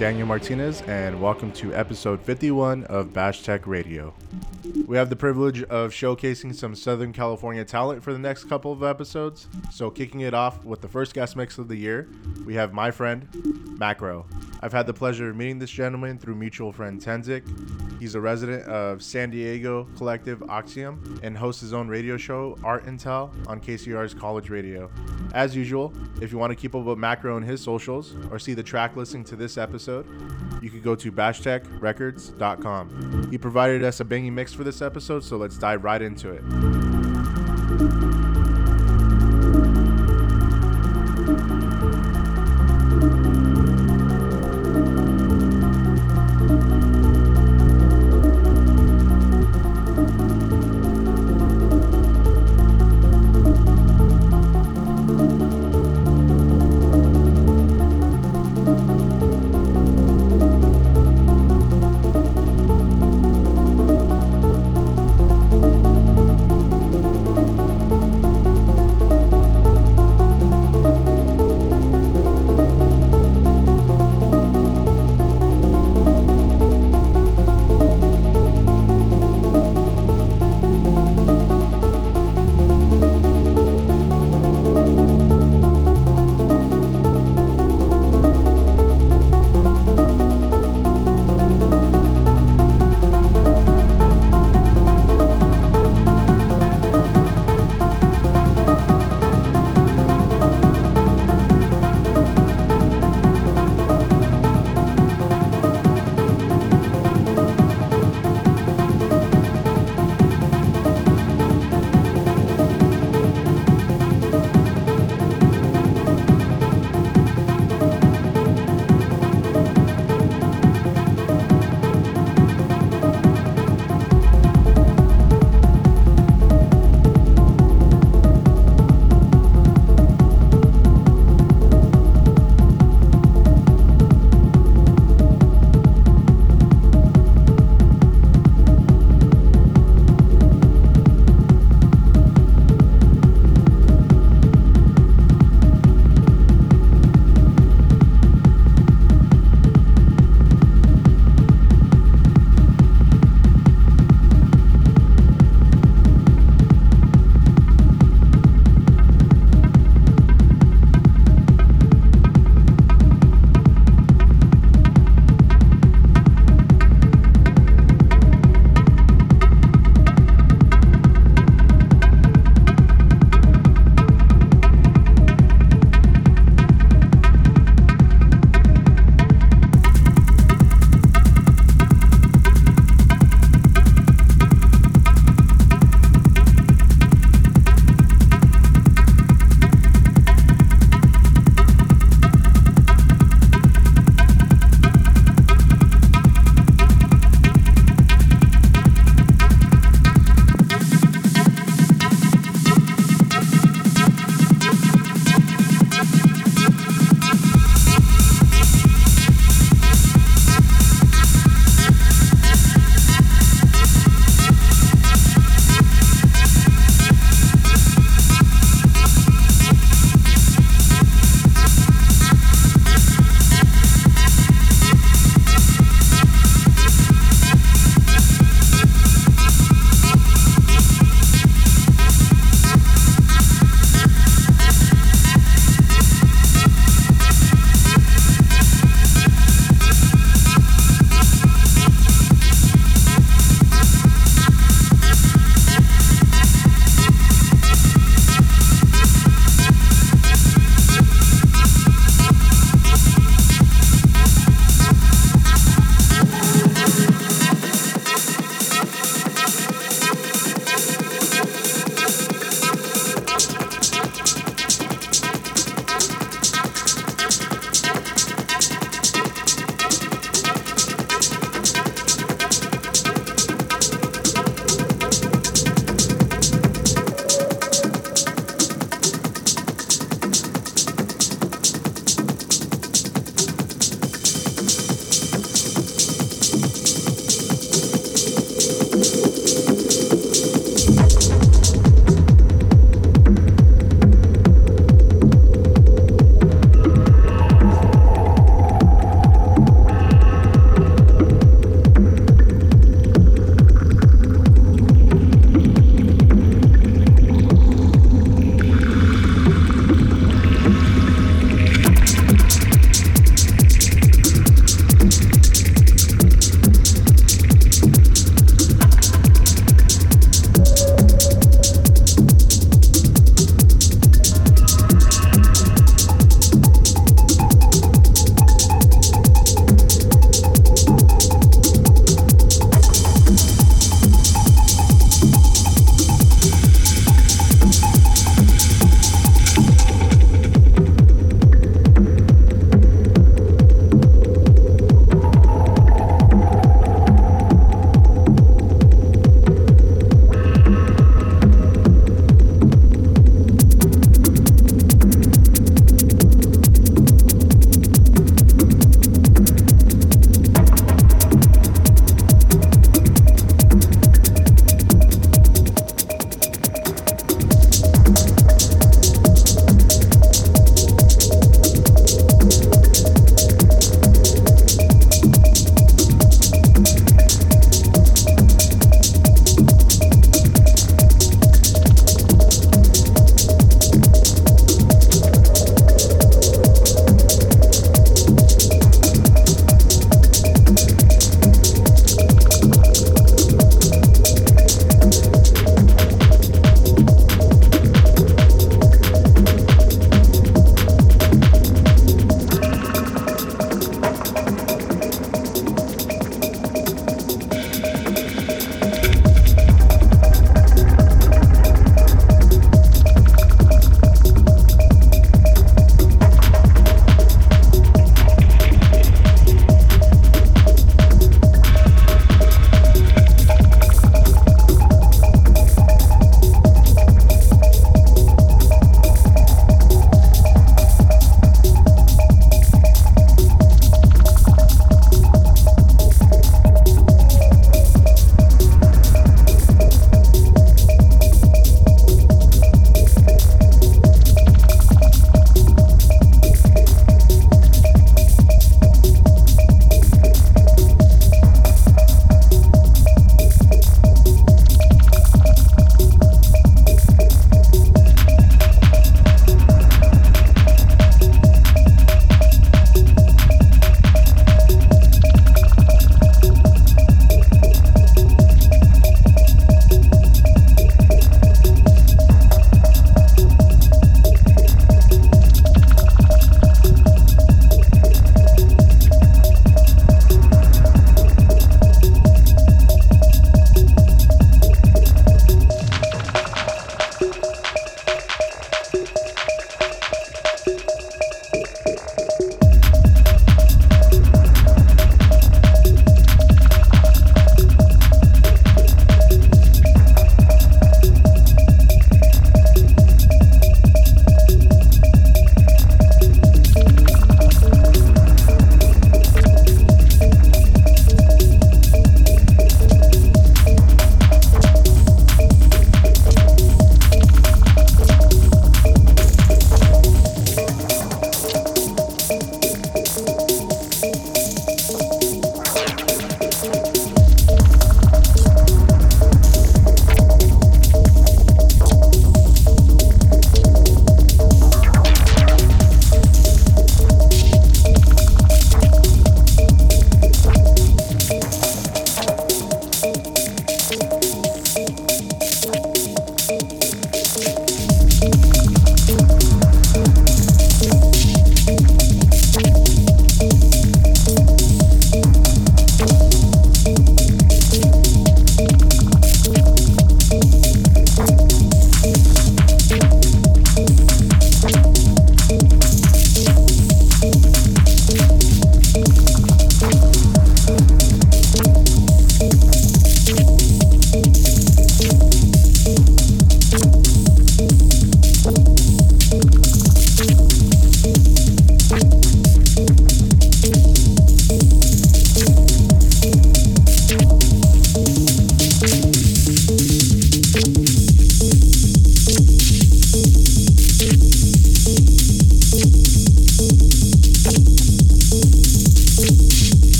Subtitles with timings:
[0.00, 4.14] Daniel Martinez, and welcome to episode 51 of Bash Tech Radio.
[4.86, 8.82] We have the privilege of showcasing some Southern California talent for the next couple of
[8.82, 9.46] episodes.
[9.70, 12.08] So, kicking it off with the first guest mix of the year,
[12.46, 13.28] we have my friend,
[13.78, 14.24] Macro.
[14.62, 17.42] I've had the pleasure of meeting this gentleman through mutual friend Tenzik.
[18.00, 22.86] He's a resident of San Diego collective Oxium and hosts his own radio show, Art
[22.86, 24.90] Intel, on KCR's College Radio.
[25.34, 28.54] As usual, if you want to keep up with Macro and his socials or see
[28.54, 29.89] the track listing to this episode,
[30.62, 33.28] you could go to bashtechrecords.com.
[33.30, 36.42] He provided us a banging mix for this episode, so let's dive right into it.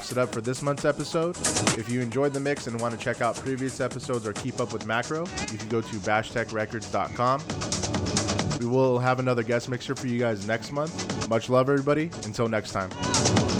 [0.00, 1.36] Wraps it up for this month's episode.
[1.78, 4.72] If you enjoyed the mix and want to check out previous episodes or keep up
[4.72, 8.60] with macro, you can go to bashtechrecords.com.
[8.60, 11.28] We will have another guest mixer for you guys next month.
[11.28, 12.10] Much love, everybody.
[12.24, 13.59] Until next time.